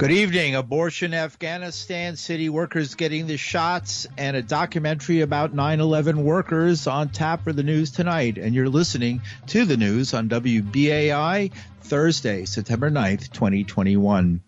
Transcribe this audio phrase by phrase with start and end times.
[0.00, 0.54] Good evening.
[0.54, 7.10] Abortion Afghanistan, city workers getting the shots, and a documentary about 9 11 workers on
[7.10, 8.38] tap for the news tonight.
[8.38, 11.52] And you're listening to the news on WBAI
[11.82, 14.40] Thursday, September 9th, 2021.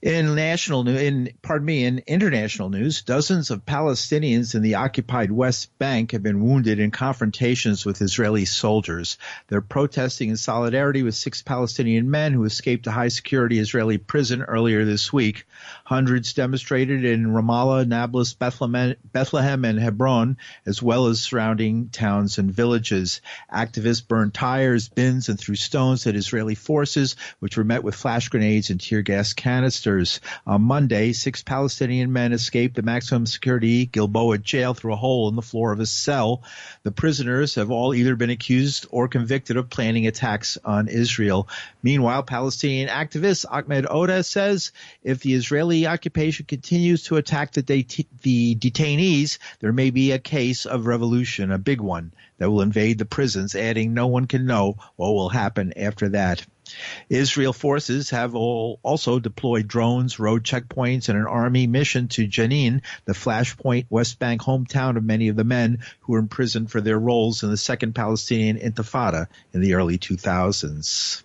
[0.00, 5.76] In national in pardon me, in international news, dozens of Palestinians in the occupied West
[5.80, 9.18] Bank have been wounded in confrontations with Israeli soldiers.
[9.48, 14.42] They're protesting in solidarity with six Palestinian men who escaped a high security Israeli prison
[14.42, 15.46] earlier this week.
[15.88, 23.22] Hundreds demonstrated in Ramallah, Nablus, Bethlehem, and Hebron, as well as surrounding towns and villages.
[23.50, 28.28] Activists burned tires, bins, and threw stones at Israeli forces, which were met with flash
[28.28, 30.20] grenades and tear gas canisters.
[30.46, 35.36] On Monday, six Palestinian men escaped the maximum security Gilboa jail through a hole in
[35.36, 36.42] the floor of a cell.
[36.82, 41.48] The prisoners have all either been accused or convicted of planning attacks on Israel.
[41.82, 48.56] Meanwhile, Palestinian activist Ahmed Oda says if the Israeli occupation continues to attack the, the
[48.56, 53.04] detainees, there may be a case of revolution, a big one, that will invade the
[53.04, 56.44] prisons, adding no one can know what will happen after that.
[57.08, 63.14] Israel forces have also deployed drones, road checkpoints, and an army mission to Jenin, the
[63.14, 67.42] flashpoint West Bank hometown of many of the men who were imprisoned for their roles
[67.42, 71.22] in the Second Palestinian Intifada in the early 2000s.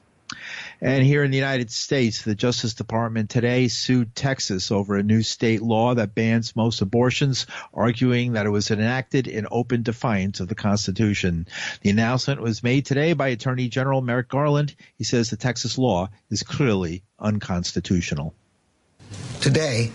[0.83, 5.23] And here in the United States, the Justice Department today sued Texas over a new
[5.23, 10.49] state law that bans most abortions, arguing that it was enacted in open defiance of
[10.49, 11.47] the Constitution.
[11.83, 14.75] The announcement was made today by Attorney General Merrick Garland.
[14.97, 18.35] He says the Texas law is clearly unconstitutional.
[19.39, 19.89] Today,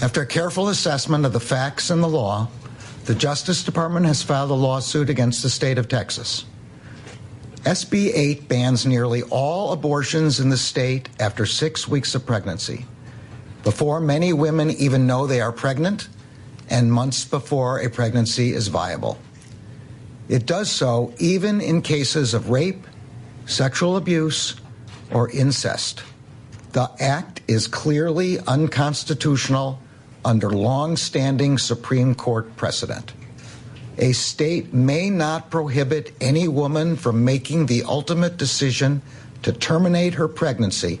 [0.00, 2.48] after a careful assessment of the facts and the law,
[3.04, 6.46] the Justice Department has filed a lawsuit against the state of Texas.
[7.64, 12.86] SB 8 bans nearly all abortions in the state after six weeks of pregnancy,
[13.64, 16.08] before many women even know they are pregnant,
[16.70, 19.18] and months before a pregnancy is viable.
[20.26, 22.86] It does so even in cases of rape,
[23.44, 24.56] sexual abuse,
[25.10, 26.02] or incest.
[26.72, 29.82] The act is clearly unconstitutional
[30.24, 33.12] under long standing Supreme Court precedent
[34.00, 39.02] a state may not prohibit any woman from making the ultimate decision
[39.42, 40.98] to terminate her pregnancy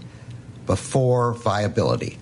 [0.66, 2.18] before viability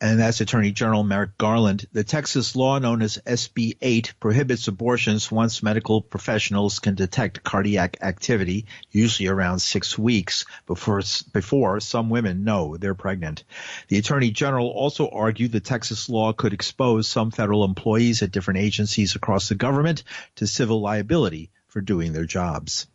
[0.00, 1.86] and that's Attorney General Merrick Garland.
[1.92, 7.98] The Texas law known as SB 8 prohibits abortions once medical professionals can detect cardiac
[8.00, 11.02] activity, usually around six weeks before,
[11.32, 13.44] before some women know they're pregnant.
[13.88, 18.60] The Attorney General also argued the Texas law could expose some federal employees at different
[18.60, 20.02] agencies across the government
[20.36, 22.86] to civil liability for doing their jobs.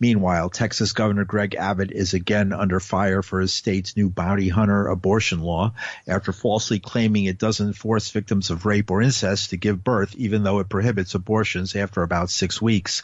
[0.00, 4.86] Meanwhile, Texas Governor Greg Abbott is again under fire for his state's new bounty hunter
[4.86, 5.74] abortion law
[6.06, 10.44] after falsely claiming it doesn't force victims of rape or incest to give birth, even
[10.44, 13.02] though it prohibits abortions after about six weeks.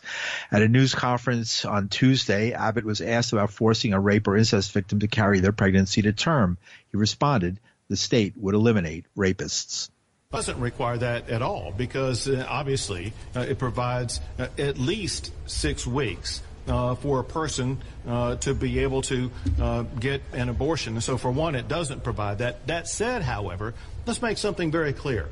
[0.53, 4.71] At a news conference on Tuesday, Abbott was asked about forcing a rape or incest
[4.71, 6.59] victim to carry their pregnancy to term.
[6.93, 9.91] He responded, the state would eliminate rapists
[10.33, 15.87] doesn't require that at all because uh, obviously uh, it provides uh, at least six
[15.87, 19.31] weeks uh, for a person uh, to be able to
[19.61, 20.95] uh, get an abortion.
[20.95, 22.67] And so, for one, it doesn't provide that.
[22.67, 23.75] That said, however,
[24.07, 25.29] let's make something very clear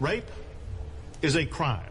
[0.00, 0.26] rape
[1.22, 1.90] is a crime,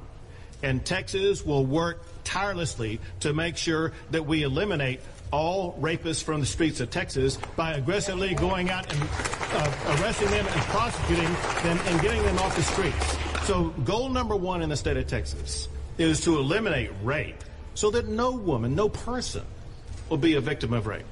[0.62, 5.00] and Texas will work tirelessly to make sure that we eliminate
[5.32, 10.46] all rapists from the streets of Texas by aggressively going out and uh, arresting them
[10.46, 11.26] and prosecuting
[11.64, 13.18] them and getting them off the streets.
[13.46, 17.44] So, goal number one in the state of Texas is to eliminate rape
[17.76, 19.44] so that no woman, no person
[20.10, 21.06] will be a victim of rape.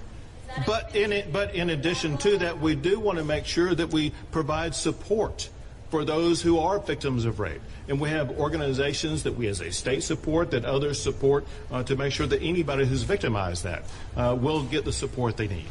[0.65, 3.91] But in it, but in addition to that, we do want to make sure that
[3.91, 5.49] we provide support
[5.89, 7.61] for those who are victims of rape.
[7.87, 11.95] And we have organizations that we as a state support, that others support, uh, to
[11.95, 13.83] make sure that anybody who's victimized that
[14.15, 15.67] uh, will get the support they need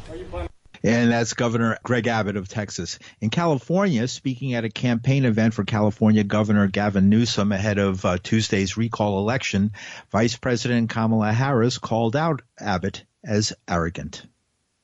[0.83, 2.99] and that's Governor Greg Abbott of Texas.
[3.21, 8.17] In California, speaking at a campaign event for California Governor Gavin Newsom ahead of uh,
[8.21, 9.71] Tuesday's recall election,
[10.11, 14.23] Vice President Kamala Harris called out Abbott as arrogant.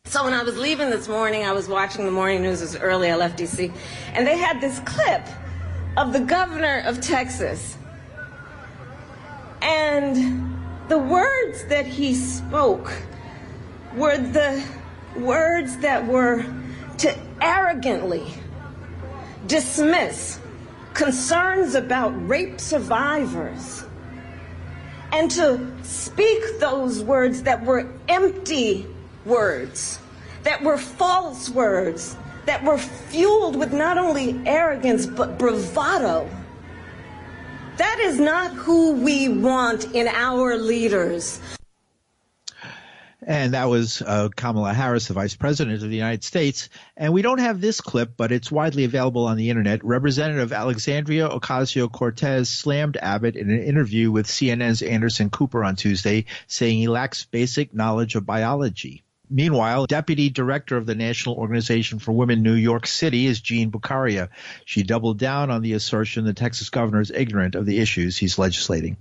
[0.05, 3.11] So when I was leaving this morning, I was watching the morning news as early.
[3.11, 3.71] I left DC,
[4.13, 5.27] and they had this clip
[5.97, 7.77] of the governor of Texas,
[9.61, 10.57] and
[10.87, 12.91] the words that he spoke
[13.93, 14.63] were the
[15.15, 16.45] words that were
[16.99, 18.33] to arrogantly
[19.47, 20.39] dismiss
[20.93, 23.85] concerns about rape survivors
[25.11, 28.85] and to speak those words that were empty
[29.25, 29.99] words
[30.43, 32.15] that were false words,
[32.45, 36.29] that were fueled with not only arrogance but bravado.
[37.77, 41.39] That is not who we want in our leaders.
[43.29, 46.67] And that was uh, Kamala Harris, the Vice President of the United States.
[46.97, 49.85] And we don't have this clip, but it's widely available on the internet.
[49.85, 56.25] Representative Alexandria Ocasio Cortez slammed Abbott in an interview with CNN's Anderson Cooper on Tuesday,
[56.47, 59.03] saying he lacks basic knowledge of biology.
[59.29, 64.29] Meanwhile, Deputy Director of the National Organization for Women New York City is Jean Bucaria.
[64.65, 68.39] She doubled down on the assertion the Texas governor is ignorant of the issues he's
[68.39, 68.97] legislating.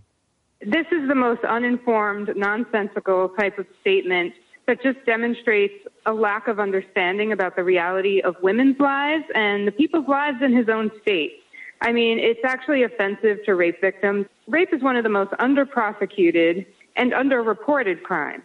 [0.60, 4.34] This is the most uninformed, nonsensical type of statement
[4.66, 5.74] that just demonstrates
[6.04, 10.54] a lack of understanding about the reality of women's lives and the people's lives in
[10.54, 11.42] his own state.
[11.80, 14.26] I mean, it's actually offensive to rape victims.
[14.48, 16.66] Rape is one of the most under-prosecuted
[16.96, 18.42] and under-reported crimes.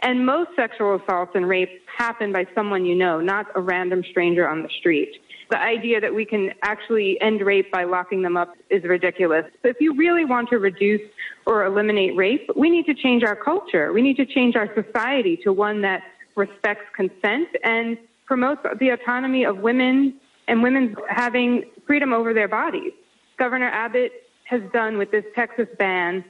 [0.00, 4.48] And most sexual assaults and rapes happen by someone you know, not a random stranger
[4.48, 5.20] on the street
[5.50, 9.44] the idea that we can actually end rape by locking them up is ridiculous.
[9.62, 11.02] So if you really want to reduce
[11.46, 13.92] or eliminate rape, we need to change our culture.
[13.92, 16.02] We need to change our society to one that
[16.36, 20.14] respects consent and promotes the autonomy of women
[20.48, 22.92] and women having freedom over their bodies.
[23.38, 24.12] Governor Abbott
[24.44, 26.24] has done with this Texas ban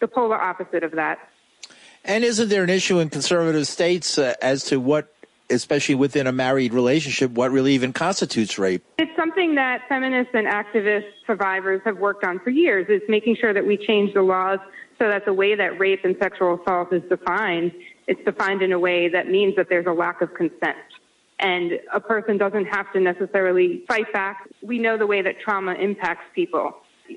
[0.00, 1.18] the polar opposite of that.
[2.04, 5.12] And isn't there an issue in conservative states uh, as to what
[5.50, 8.84] especially within a married relationship, what really even constitutes rape?
[8.98, 12.86] It's something that feminists and activist survivors have worked on for years.
[12.88, 14.58] It's making sure that we change the laws
[14.98, 17.72] so that the way that rape and sexual assault is defined,
[18.06, 20.76] it's defined in a way that means that there's a lack of consent.
[21.40, 24.48] And a person doesn't have to necessarily fight back.
[24.60, 26.74] We know the way that trauma impacts people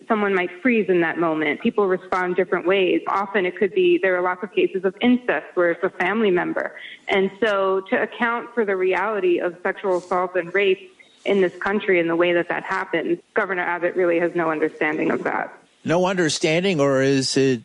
[0.08, 1.62] someone might freeze in that moment.
[1.62, 3.02] People respond different ways.
[3.08, 6.32] Often it could be, there are lots of cases of incest where it's a family
[6.32, 6.76] member.
[7.08, 10.96] And so to account for the reality of sexual assault and rape
[11.26, 15.12] in this country and the way that that happens, Governor Abbott really has no understanding
[15.12, 15.54] of that.
[15.84, 17.64] No understanding, or is it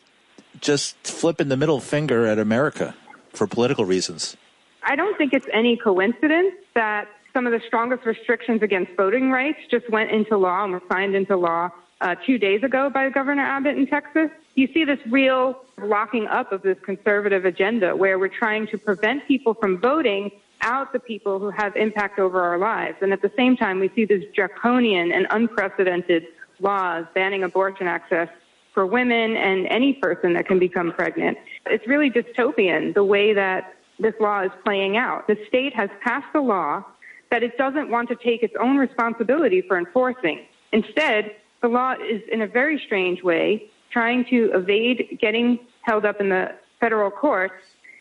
[0.61, 2.95] just flipping the middle finger at America
[3.31, 4.37] for political reasons?
[4.83, 9.59] I don't think it's any coincidence that some of the strongest restrictions against voting rights
[9.71, 11.71] just went into law and were signed into law
[12.01, 16.53] uh, two days ago by Governor Abbott in Texas, you see this real locking up
[16.53, 20.31] of this conservative agenda where we're trying to prevent people from voting
[20.63, 22.97] out the people who have impact over our lives.
[23.01, 26.27] And at the same time, we see this draconian and unprecedented
[26.61, 28.29] laws banning abortion access
[28.73, 31.39] for women and any person that can become pregnant.
[31.67, 35.27] It's really dystopian the way that this law is playing out.
[35.27, 36.85] The state has passed a law
[37.31, 40.47] that it doesn't want to take its own responsibility for enforcing.
[40.73, 41.35] Instead,
[41.67, 46.29] the law is, in a very strange way, trying to evade getting held up in
[46.29, 47.55] the federal courts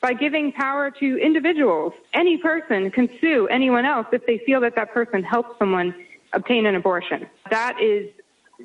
[0.04, 1.92] by giving power to individuals.
[2.14, 5.96] Any person can sue anyone else if they feel that that person helped someone
[6.34, 7.26] obtain an abortion.
[7.50, 8.08] That is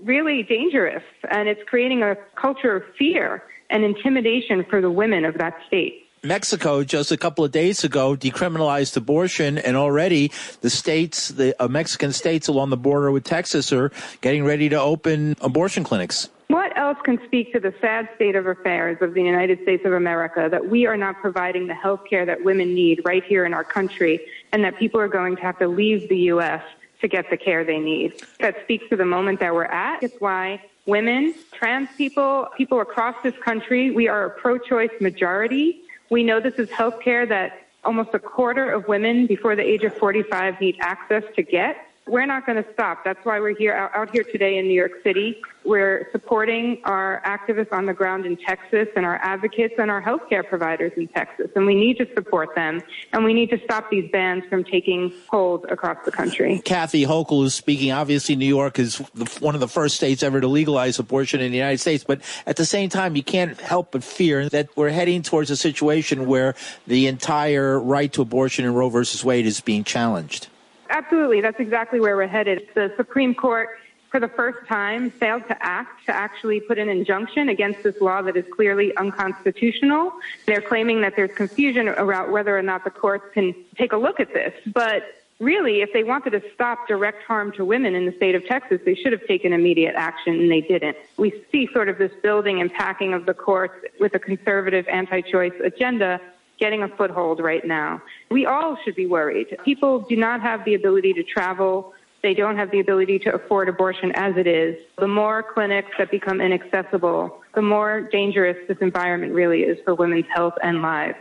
[0.05, 5.38] really dangerous, and it's creating a culture of fear and intimidation for the women of
[5.38, 6.09] that state.
[6.22, 10.31] Mexico just a couple of days ago decriminalized abortion, and already
[10.61, 13.90] the states, the uh, Mexican states along the border with Texas, are
[14.20, 16.28] getting ready to open abortion clinics.
[16.49, 19.93] What else can speak to the sad state of affairs of the United States of
[19.93, 23.55] America that we are not providing the health care that women need right here in
[23.55, 24.20] our country,
[24.53, 26.62] and that people are going to have to leave the U.S.
[27.00, 28.20] to get the care they need?
[28.41, 30.03] That speaks to the moment that we're at.
[30.03, 35.81] It's why women, trans people, people across this country, we are a pro choice majority.
[36.10, 39.94] We know this is healthcare that almost a quarter of women before the age of
[39.94, 41.76] 45 need access to get
[42.06, 43.04] we're not going to stop.
[43.04, 45.40] That's why we're here out, here today in New York City.
[45.64, 50.46] We're supporting our activists on the ground in Texas and our advocates and our healthcare
[50.46, 51.50] providers in Texas.
[51.54, 52.82] And we need to support them.
[53.12, 56.60] And we need to stop these bans from taking hold across the country.
[56.64, 57.92] Kathy Hochul is speaking.
[57.92, 58.96] Obviously, New York is
[59.38, 62.02] one of the first states ever to legalize abortion in the United States.
[62.02, 65.56] But at the same time, you can't help but fear that we're heading towards a
[65.56, 66.54] situation where
[66.86, 70.48] the entire right to abortion in Roe versus Wade is being challenged.
[70.91, 71.41] Absolutely.
[71.41, 72.69] That's exactly where we're headed.
[72.75, 73.69] The Supreme Court,
[74.11, 78.23] for the first time, failed to act to actually put an injunction against this law
[78.23, 80.13] that is clearly unconstitutional.
[80.47, 84.19] They're claiming that there's confusion about whether or not the courts can take a look
[84.19, 84.53] at this.
[84.67, 85.05] But
[85.39, 88.81] really, if they wanted to stop direct harm to women in the state of Texas,
[88.85, 90.97] they should have taken immediate action, and they didn't.
[91.17, 95.20] We see sort of this building and packing of the courts with a conservative anti
[95.20, 96.20] choice agenda
[96.60, 98.00] getting a foothold right now.
[98.31, 99.56] We all should be worried.
[99.64, 101.94] People do not have the ability to travel.
[102.22, 104.76] They don't have the ability to afford abortion as it is.
[104.98, 110.26] The more clinics that become inaccessible, the more dangerous this environment really is for women's
[110.29, 111.17] health and lives.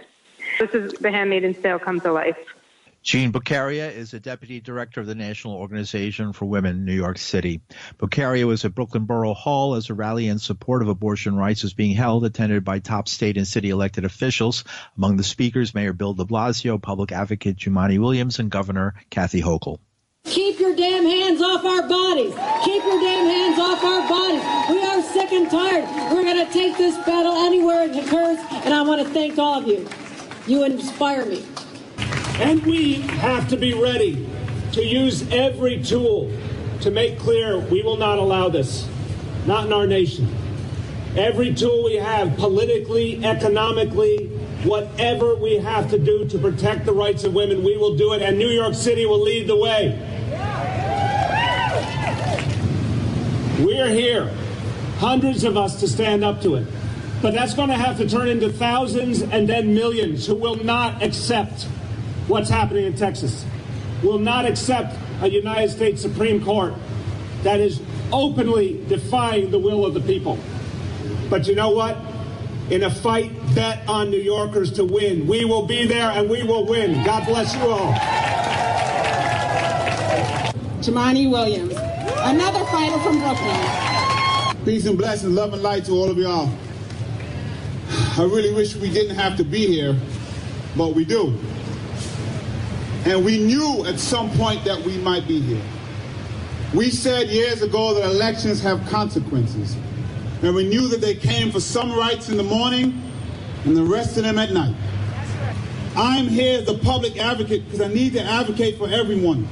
[0.59, 2.37] This is The Handmaid's Tale comes to life.
[3.01, 7.17] Jean Bucaria is a deputy director of the National Organization for Women in New York
[7.17, 7.61] City.
[7.97, 11.73] Bucaria was at Brooklyn Borough Hall as a rally in support of abortion rights was
[11.73, 14.65] being held, attended by top state and city elected officials.
[14.97, 19.79] Among the speakers, Mayor Bill de Blasio, Public Advocate Jumaane Williams, and Governor Kathy Hochul.
[20.25, 22.33] Keep your damn hands off our bodies.
[22.65, 24.43] Keep your damn hands off our bodies.
[24.69, 25.85] We are sick and tired.
[26.13, 29.61] We're going to take this battle anywhere it occurs, and I want to thank all
[29.61, 29.87] of you.
[30.45, 31.45] You inspire me.
[32.39, 34.25] And we have to be ready
[34.71, 36.31] to use every tool
[36.79, 38.87] to make clear we will not allow this,
[39.45, 40.33] not in our nation.
[41.17, 44.27] Every tool we have, politically, economically,
[44.63, 48.21] whatever we have to do to protect the rights of women, we will do it,
[48.21, 49.97] and New York City will lead the way.
[53.65, 54.33] We are here,
[54.99, 56.67] hundreds of us, to stand up to it.
[57.21, 61.03] But that's going to have to turn into thousands and then millions who will not
[61.03, 61.67] accept
[62.29, 63.45] what's happening in Texas,
[64.03, 66.73] will not accept a United States Supreme Court
[67.43, 67.81] that is
[68.13, 70.37] openly defying the will of the people.
[71.29, 71.97] But you know what?
[72.69, 75.27] In a fight, bet on New Yorkers to win.
[75.27, 77.03] We will be there and we will win.
[77.03, 77.93] God bless you all.
[80.81, 84.65] Jumaane Williams, another fighter from Brooklyn.
[84.65, 86.49] Peace and blessings, love and light to all of y'all.
[88.17, 89.95] I really wish we didn't have to be here,
[90.77, 91.37] but we do.
[93.05, 95.61] And we knew at some point that we might be here.
[96.73, 99.75] We said years ago that elections have consequences.
[100.41, 103.01] And we knew that they came for some rights in the morning
[103.65, 104.75] and the rest of them at night.
[105.95, 109.47] I'm here as a public advocate because I need to advocate for everyone.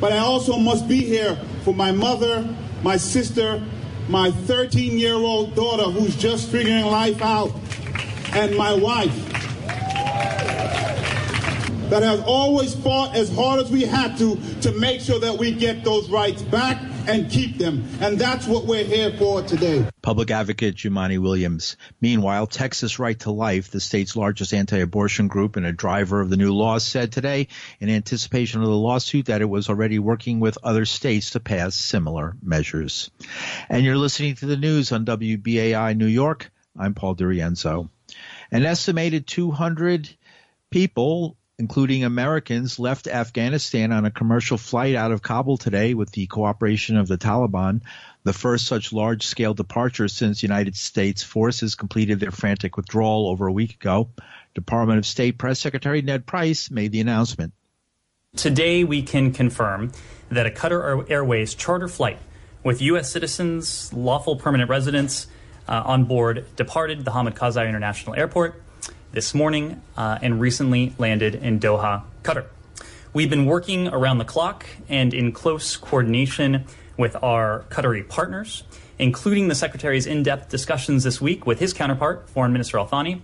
[0.00, 2.46] But I also must be here for my mother,
[2.82, 3.62] my sister,
[4.08, 7.52] my 13 year old daughter who's just figuring life out,
[8.34, 9.31] and my wife
[11.92, 15.52] that has always fought as hard as we had to to make sure that we
[15.52, 17.86] get those rights back and keep them.
[18.00, 19.86] And that's what we're here for today.
[20.00, 21.76] Public Advocate Jumaane Williams.
[22.00, 26.38] Meanwhile, Texas Right to Life, the state's largest anti-abortion group and a driver of the
[26.38, 30.56] new law, said today in anticipation of the lawsuit that it was already working with
[30.62, 33.10] other states to pass similar measures.
[33.68, 36.50] And you're listening to the news on WBAI New York.
[36.74, 37.90] I'm Paul DiRienzo.
[38.50, 40.08] An estimated 200
[40.70, 46.26] people including Americans, left Afghanistan on a commercial flight out of Kabul today with the
[46.26, 47.82] cooperation of the Taliban,
[48.24, 53.46] the first such large scale departure since United States forces completed their frantic withdrawal over
[53.46, 54.10] a week ago.
[54.54, 57.52] Department of State Press Secretary Ned Price made the announcement.
[58.34, 59.92] Today, we can confirm
[60.30, 62.18] that a Qatar Airways charter flight
[62.64, 63.08] with U.S.
[63.08, 65.28] citizens, lawful permanent residents
[65.68, 68.61] uh, on board departed the Hamid Karzai International Airport
[69.12, 72.46] this morning uh, and recently landed in Doha, Qatar.
[73.12, 76.64] We've been working around the clock and in close coordination
[76.96, 78.64] with our Qatari partners,
[78.98, 83.22] including the Secretary's in depth discussions this week with his counterpart, Foreign Minister Al Thani,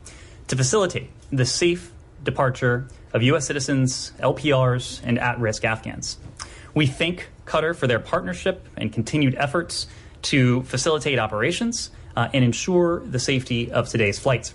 [0.49, 1.90] to facilitate the safe
[2.23, 3.47] departure of U.S.
[3.47, 6.18] citizens, LPRs, and at risk Afghans.
[6.75, 9.87] We thank Qatar for their partnership and continued efforts
[10.23, 14.52] to facilitate operations uh, and ensure the safety of today's flights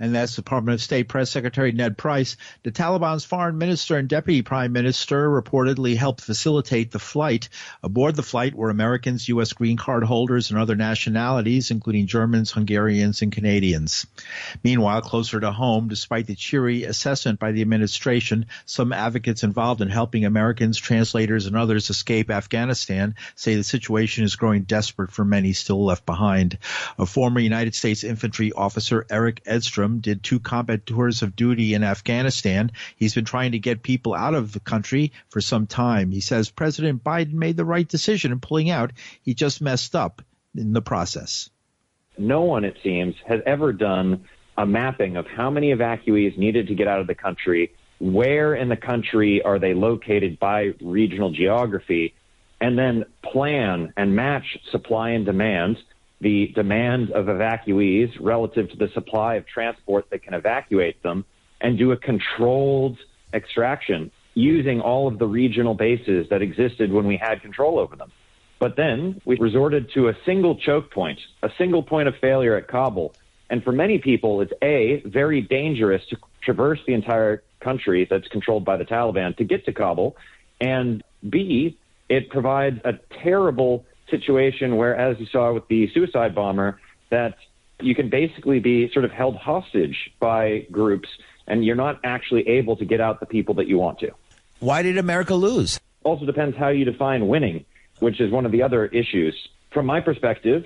[0.00, 2.36] and that's Department of State Press Secretary Ned Price.
[2.62, 7.48] The Taliban's foreign minister and deputy prime minister reportedly helped facilitate the flight.
[7.82, 9.52] Aboard the flight were Americans, U.S.
[9.52, 14.06] green card holders, and other nationalities, including Germans, Hungarians, and Canadians.
[14.62, 19.88] Meanwhile, closer to home, despite the cheery assessment by the administration, some advocates involved in
[19.88, 25.52] helping Americans, translators, and others escape Afghanistan say the situation is growing desperate for many
[25.52, 26.58] still left behind.
[26.98, 31.82] A former United States infantry officer, Erik Edstrom, did two combat tours of duty in
[31.82, 32.70] Afghanistan.
[32.96, 36.10] He's been trying to get people out of the country for some time.
[36.10, 38.92] He says President Biden made the right decision in pulling out.
[39.22, 40.22] He just messed up
[40.54, 41.50] in the process.
[42.18, 44.24] No one, it seems, has ever done
[44.56, 48.68] a mapping of how many evacuees needed to get out of the country, where in
[48.68, 52.14] the country are they located by regional geography,
[52.60, 55.76] and then plan and match supply and demand
[56.20, 61.24] the demand of evacuees relative to the supply of transport that can evacuate them
[61.60, 62.98] and do a controlled
[63.32, 68.12] extraction using all of the regional bases that existed when we had control over them.
[68.58, 72.68] But then we resorted to a single choke point, a single point of failure at
[72.68, 73.14] Kabul.
[73.50, 78.64] And for many people, it's A, very dangerous to traverse the entire country that's controlled
[78.64, 80.16] by the Taliban to get to Kabul.
[80.60, 86.80] And B, it provides a terrible situation where, as you saw with the suicide bomber,
[87.10, 87.36] that
[87.80, 91.08] you can basically be sort of held hostage by groups
[91.46, 94.10] and you're not actually able to get out the people that you want to.
[94.60, 95.80] Why did America lose?
[96.04, 97.64] Also depends how you define winning,
[98.00, 99.34] which is one of the other issues.
[99.72, 100.64] From my perspective,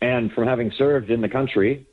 [0.00, 1.86] and from having served in the country,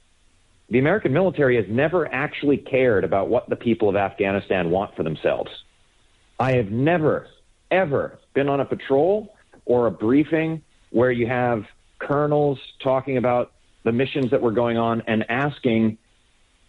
[0.70, 5.04] the American military has never actually cared about what the people of Afghanistan want for
[5.04, 5.52] themselves.
[6.40, 7.28] I have never,
[7.72, 10.62] ever been on a patrol or a briefing
[10.92, 11.66] where you have
[12.00, 13.52] colonels talking about
[13.84, 15.98] the missions that were going on and asking,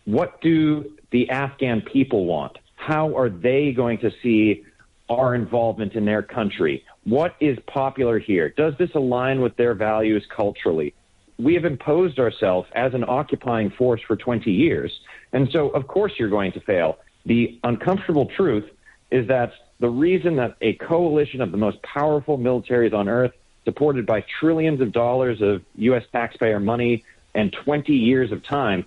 [0.04, 2.58] what do the Afghan people want?
[2.76, 4.64] How are they going to see
[5.08, 6.84] our involvement in their country?
[7.04, 8.50] What is popular here?
[8.50, 10.94] Does this align with their values culturally?
[11.38, 14.92] We have imposed ourselves as an occupying force for 20 years.
[15.32, 16.98] And so, of course, you're going to fail.
[17.26, 18.64] The uncomfortable truth
[19.10, 23.32] is that the reason that a coalition of the most powerful militaries on earth,
[23.66, 26.04] supported by trillions of dollars of U.S.
[26.12, 27.04] taxpayer money
[27.34, 28.86] and 20 years of time,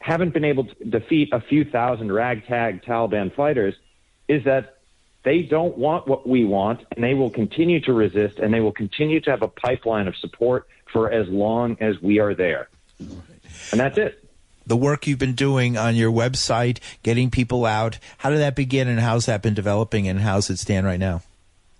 [0.00, 3.74] haven't been able to defeat a few thousand ragtag Taliban fighters
[4.26, 4.78] is that
[5.24, 8.72] they don't want what we want, and they will continue to resist, and they will
[8.72, 12.68] continue to have a pipeline of support for as long as we are there.
[12.98, 14.22] And that's it.
[14.66, 18.88] The work you've been doing on your website, getting people out, how did that begin,
[18.88, 21.22] and how's that been developing, and how's it stand right now?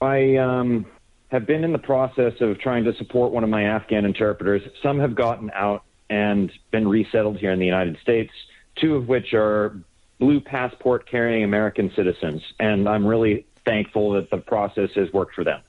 [0.01, 0.87] I um,
[1.29, 4.63] have been in the process of trying to support one of my Afghan interpreters.
[4.83, 8.33] Some have gotten out and been resettled here in the United States,
[8.77, 9.77] two of which are
[10.19, 12.43] blue passport carrying American citizens.
[12.61, 15.61] And I'm really thankful that the process has worked for them.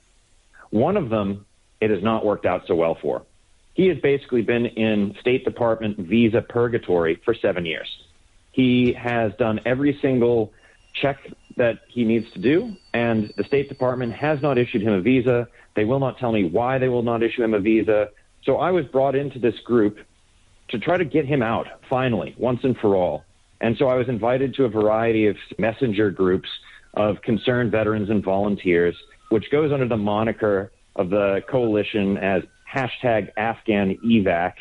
[0.70, 1.46] One of them,
[1.80, 3.22] it has not worked out so well for.
[3.74, 7.88] He has basically been in State Department visa purgatory for seven years.
[8.52, 10.52] He has done every single
[10.94, 11.18] check
[11.56, 15.48] that he needs to do, and the State Department has not issued him a visa.
[15.74, 18.10] They will not tell me why they will not issue him a visa.
[18.44, 19.98] So I was brought into this group
[20.68, 23.24] to try to get him out finally, once and for all.
[23.60, 26.48] And so I was invited to a variety of messenger groups
[26.94, 28.96] of concerned veterans and volunteers,
[29.30, 34.54] which goes under the moniker of the coalition as hashtag Afghan evac.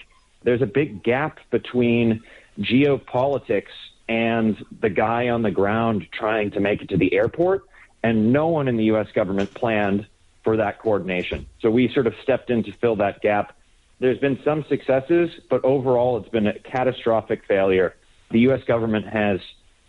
[0.43, 2.21] There's a big gap between
[2.59, 3.73] geopolitics
[4.07, 7.63] and the guy on the ground trying to make it to the airport,
[8.03, 9.07] and no one in the U.S.
[9.13, 10.07] government planned
[10.43, 11.47] for that coordination.
[11.59, 13.55] So we sort of stepped in to fill that gap
[13.99, 17.95] there's been some successes, but overall it's been a catastrophic failure.
[18.31, 18.61] The U.S.
[18.67, 19.39] government has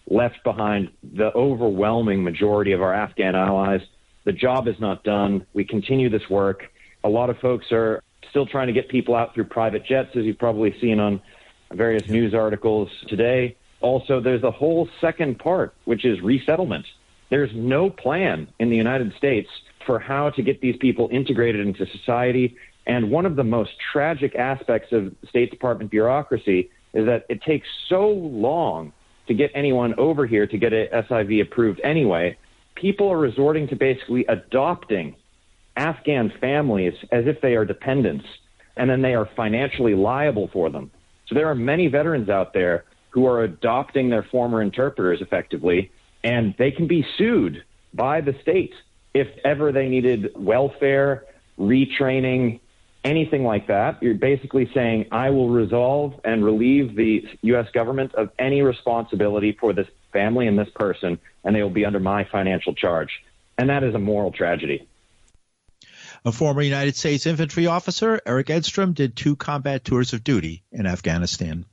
[0.09, 3.81] left behind the overwhelming majority of our Afghan allies.
[4.25, 5.47] The job is not done.
[5.55, 6.71] We continue this work.
[7.03, 10.25] A lot of folks are still trying to get people out through private jets, as
[10.25, 11.21] you've probably seen on
[11.73, 13.57] various news articles today.
[13.81, 16.87] Also, there's a whole second part, which is resettlement.
[17.31, 19.49] There's no plan in the United States
[19.85, 24.35] for how to get these people integrated into society and one of the most tragic
[24.37, 28.93] aspects of State Department bureaucracy is that it takes so long
[29.27, 32.37] to get anyone over here to get a SIV approved anyway.
[32.77, 35.17] People are resorting to basically adopting
[35.77, 38.25] Afghan families as if they are dependents,
[38.77, 40.91] and then they are financially liable for them.
[41.27, 42.85] So there are many veterans out there
[43.17, 45.91] who are adopting their former interpreters effectively,
[46.23, 48.75] and they can be sued by the state
[49.15, 51.25] if ever they needed welfare,
[51.59, 52.61] retraining,
[53.05, 57.69] anything like that, you're basically saying, I will resolve and relieve the U.S.
[57.73, 62.01] government of any responsibility for this family and this person, and they will be under
[62.01, 63.23] my financial charge.
[63.57, 64.87] And that is a moral tragedy.
[66.27, 70.85] A former United States infantry officer, Erik Edstrom, did two combat tours of duty in
[70.85, 71.65] Afghanistan.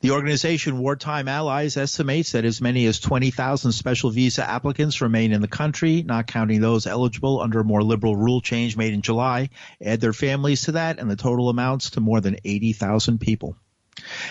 [0.00, 5.40] The organization Wartime Allies estimates that as many as 20,000 special visa applicants remain in
[5.40, 9.50] the country, not counting those eligible under a more liberal rule change made in July.
[9.82, 13.56] Add their families to that, and the total amounts to more than 80,000 people.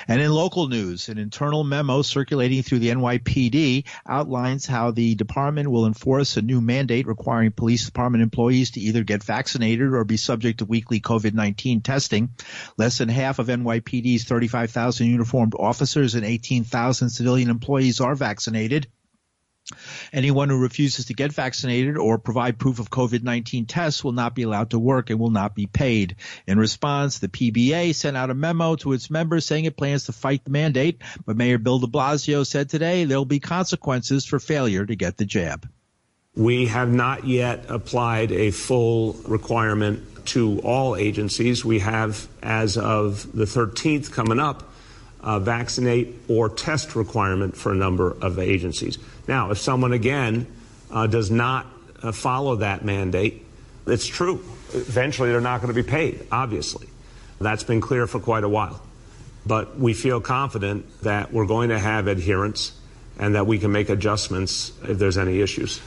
[0.07, 5.69] And in local news, an internal memo circulating through the NYPD outlines how the department
[5.69, 10.17] will enforce a new mandate requiring police department employees to either get vaccinated or be
[10.17, 12.29] subject to weekly COVID-19 testing.
[12.77, 18.87] Less than half of NYPD's 35,000 uniformed officers and 18,000 civilian employees are vaccinated.
[20.13, 24.43] Anyone who refuses to get vaccinated or provide proof of COVID-19 tests will not be
[24.43, 26.17] allowed to work and will not be paid.
[26.45, 30.11] In response, the PBA sent out a memo to its members saying it plans to
[30.11, 34.39] fight the mandate, but Mayor Bill de Blasio said today there will be consequences for
[34.39, 35.67] failure to get the jab.
[36.35, 41.63] We have not yet applied a full requirement to all agencies.
[41.63, 44.69] We have, as of the 13th coming up,
[45.23, 48.99] a vaccinate or test requirement for a number of agencies.
[49.27, 50.47] Now, if someone again
[50.91, 51.65] uh, does not
[52.01, 53.45] uh, follow that mandate,
[53.87, 54.43] it's true.
[54.73, 56.87] Eventually, they're not going to be paid, obviously.
[57.39, 58.81] That's been clear for quite a while.
[59.45, 62.73] But we feel confident that we're going to have adherence
[63.19, 65.81] and that we can make adjustments if there's any issues.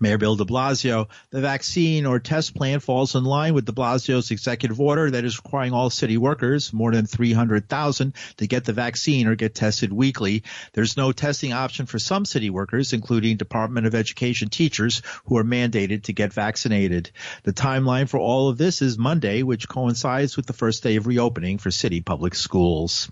[0.00, 4.30] Mayor Bill de Blasio, the vaccine or test plan falls in line with de Blasio's
[4.30, 9.26] executive order that is requiring all city workers, more than 300,000, to get the vaccine
[9.26, 10.42] or get tested weekly.
[10.72, 15.44] There's no testing option for some city workers, including Department of Education teachers who are
[15.44, 17.10] mandated to get vaccinated.
[17.44, 21.06] The timeline for all of this is Monday, which coincides with the first day of
[21.06, 23.10] reopening for city public schools.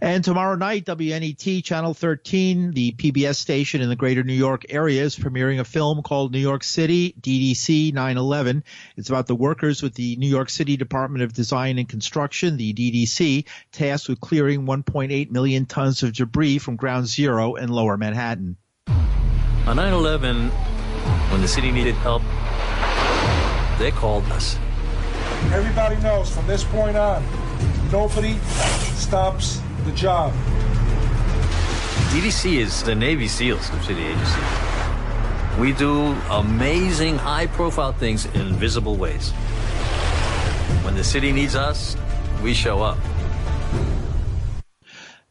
[0.00, 5.02] And tomorrow night, WNET Channel 13, the PBS station in the greater New York area,
[5.02, 8.64] is premiering a film called New York City DDC 911.
[8.96, 12.72] It's about the workers with the New York City Department of Design and Construction, the
[12.74, 18.56] DDC, tasked with clearing 1.8 million tons of debris from ground zero in lower Manhattan.
[19.66, 22.22] On 9 11, when the city needed help,
[23.78, 24.58] they called us.
[25.52, 27.24] Everybody knows from this point on,
[27.90, 28.38] nobody
[28.94, 30.32] stops the job.
[32.10, 34.40] DDC is the Navy SEALs of city agency.
[35.58, 39.30] We do amazing, high profile things in invisible ways.
[40.82, 41.96] When the city needs us,
[42.42, 42.98] we show up.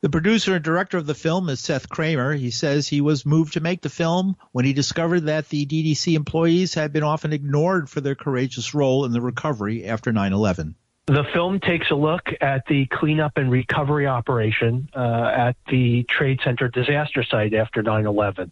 [0.04, 2.34] The producer and director of the film is Seth Kramer.
[2.34, 6.14] He says he was moved to make the film when he discovered that the DDC
[6.14, 10.76] employees had been often ignored for their courageous role in the recovery after 9 11.
[11.06, 16.40] The film takes a look at the cleanup and recovery operation uh, at the Trade
[16.44, 18.52] Center disaster site after 9 11.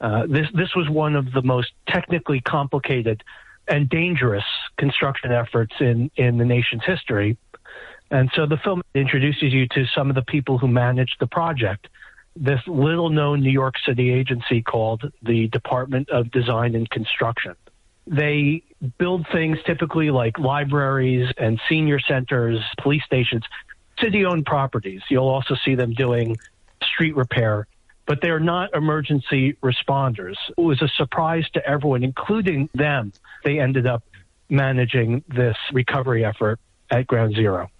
[0.00, 3.22] Uh, this, this was one of the most technically complicated
[3.68, 4.44] and dangerous
[4.78, 7.36] construction efforts in, in the nation's history.
[8.10, 11.88] And so the film introduces you to some of the people who managed the project.
[12.36, 17.54] This little known New York City agency called the Department of Design and Construction.
[18.06, 18.62] They
[18.98, 23.44] build things typically like libraries and senior centers, police stations,
[24.00, 25.02] city owned properties.
[25.08, 26.36] You'll also see them doing
[26.82, 27.66] street repair,
[28.06, 30.36] but they're not emergency responders.
[30.56, 33.12] It was a surprise to everyone, including them.
[33.44, 34.02] They ended up
[34.48, 36.60] managing this recovery effort
[36.90, 37.70] at Ground Zero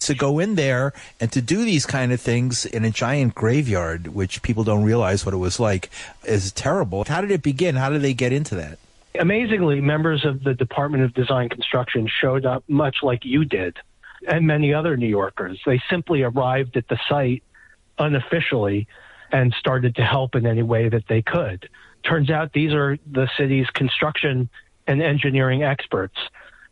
[0.00, 4.08] to go in there and to do these kind of things in a giant graveyard,
[4.08, 5.90] which people don't realize what it was like,
[6.24, 7.04] is terrible.
[7.04, 7.76] How did it begin?
[7.76, 8.78] How did they get into that?
[9.18, 13.76] Amazingly, members of the Department of Design Construction showed up much like you did
[14.26, 15.60] and many other New Yorkers.
[15.66, 17.42] They simply arrived at the site
[17.98, 18.86] unofficially
[19.30, 21.68] and started to help in any way that they could.
[22.04, 24.48] Turns out these are the city's construction
[24.86, 26.16] and engineering experts.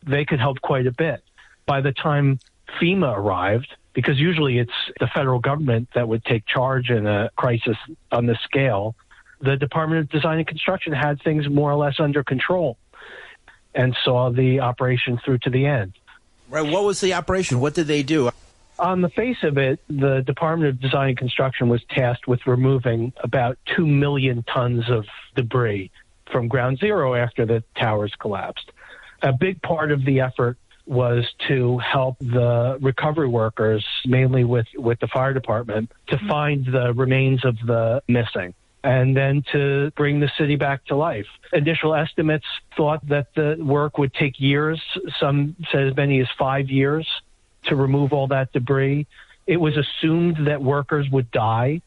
[0.05, 1.23] They could help quite a bit.
[1.65, 2.39] By the time
[2.79, 7.77] FEMA arrived, because usually it's the federal government that would take charge in a crisis
[8.11, 8.95] on this scale,
[9.41, 12.77] the Department of Design and Construction had things more or less under control
[13.73, 15.93] and saw the operation through to the end.
[16.49, 16.69] Right.
[16.69, 17.59] What was the operation?
[17.59, 18.29] What did they do?
[18.79, 23.13] On the face of it, the Department of Design and Construction was tasked with removing
[23.23, 25.91] about 2 million tons of debris
[26.31, 28.71] from ground zero after the towers collapsed.
[29.21, 34.99] A big part of the effort was to help the recovery workers, mainly with, with
[34.99, 36.27] the fire department, to mm-hmm.
[36.27, 41.27] find the remains of the missing and then to bring the city back to life.
[41.53, 44.81] Initial estimates thought that the work would take years,
[45.19, 47.07] some said as many as five years
[47.63, 49.05] to remove all that debris.
[49.45, 51.81] It was assumed that workers would die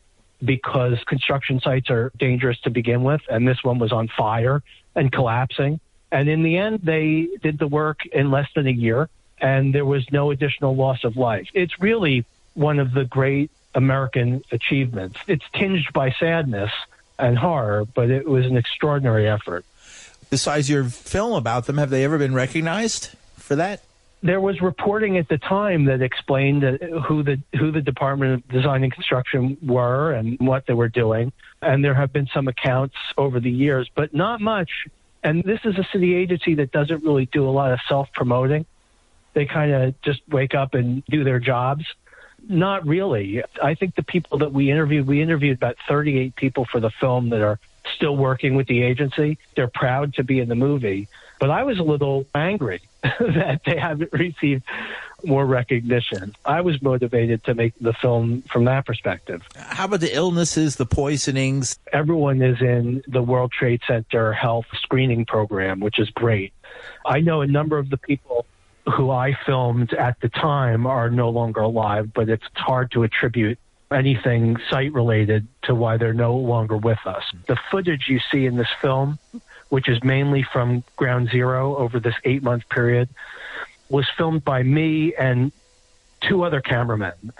[0.44, 4.62] because construction sites are dangerous to begin with, and this one was on fire
[4.94, 5.80] and collapsing.
[6.12, 9.84] And in the end, they did the work in less than a year, and there
[9.84, 11.48] was no additional loss of life.
[11.54, 15.18] It's really one of the great American achievements.
[15.26, 16.70] It's tinged by sadness
[17.18, 19.64] and horror, but it was an extraordinary effort.
[20.30, 23.82] Besides your film about them, have they ever been recognized for that?
[24.22, 28.48] There was reporting at the time that explained uh, who the who the Department of
[28.48, 32.96] Design and Construction were and what they were doing, and there have been some accounts
[33.18, 34.70] over the years, but not much.
[35.22, 38.64] And this is a city agency that doesn't really do a lot of self promoting.
[39.34, 41.84] They kind of just wake up and do their jobs
[42.48, 43.42] not really.
[43.62, 47.30] I think the people that we interviewed, we interviewed about 38 people for the film
[47.30, 47.58] that are
[47.94, 49.38] still working with the agency.
[49.56, 51.08] They're proud to be in the movie.
[51.40, 54.64] But I was a little angry that they haven't received
[55.24, 56.34] more recognition.
[56.44, 59.42] I was motivated to make the film from that perspective.
[59.56, 61.78] How about the illnesses, the poisonings?
[61.92, 66.52] Everyone is in the World Trade Center health screening program, which is great.
[67.04, 68.46] I know a number of the people
[68.86, 73.58] who I filmed at the time are no longer alive, but it's hard to attribute
[73.90, 77.22] anything site related to why they're no longer with us.
[77.46, 79.18] The footage you see in this film,
[79.68, 83.08] which is mainly from ground zero over this eight month period,
[83.88, 85.52] was filmed by me and
[86.20, 87.32] two other cameramen.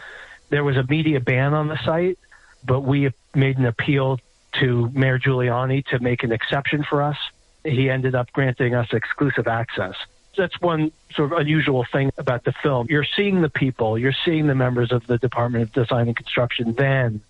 [0.50, 2.18] There was a media ban on the site,
[2.64, 4.18] but we made an appeal
[4.60, 7.16] to Mayor Giuliani to make an exception for us.
[7.64, 9.94] He ended up granting us exclusive access.
[10.36, 12.86] That's one sort of unusual thing about the film.
[12.90, 16.74] You're seeing the people, you're seeing the members of the Department of Design and Construction
[16.74, 17.20] then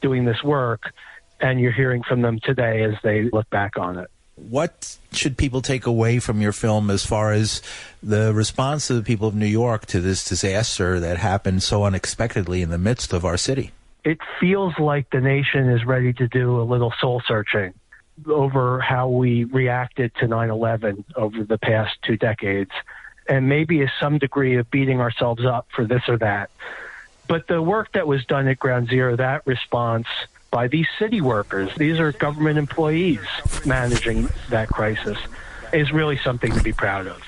[0.00, 0.92] doing this work,
[1.40, 4.10] and you're hearing from them today as they look back on it.
[4.36, 7.60] What should people take away from your film as far as
[8.02, 12.62] the response of the people of New York to this disaster that happened so unexpectedly
[12.62, 13.72] in the midst of our city?
[14.02, 17.74] It feels like the nation is ready to do a little soul searching
[18.26, 22.70] over how we reacted to 9 11 over the past two decades,
[23.28, 26.50] and maybe is some degree of beating ourselves up for this or that.
[27.28, 30.06] But the work that was done at Ground Zero, that response
[30.50, 33.20] by these city workers, these are government employees
[33.64, 35.16] managing that crisis,
[35.72, 37.22] is really something to be proud of.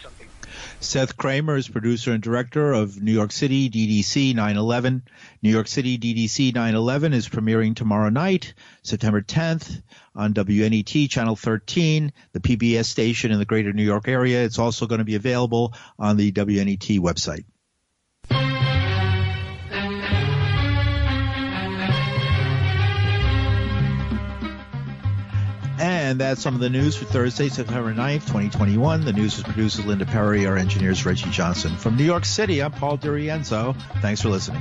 [0.83, 5.03] Seth Kramer is producer and director of New York City DDC 911.
[5.40, 9.81] New York City DDC 911 is premiering tomorrow night, September 10th,
[10.16, 14.45] on WNET Channel 13, the PBS station in the greater New York area.
[14.45, 17.45] It's also going to be available on the WNET website.
[26.12, 29.07] And that's some of the news for Thursday, September 9th, 2021.
[29.07, 30.44] The news was produced by Linda Perry.
[30.44, 31.75] Our engineers Reggie Johnson.
[31.75, 33.75] From New York City, I'm Paul DiRienzo.
[34.03, 34.61] Thanks for listening.